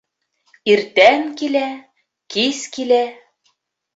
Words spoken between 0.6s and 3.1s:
Иртән килә, кис килә.